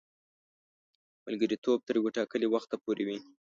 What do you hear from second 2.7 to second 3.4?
پوري وي.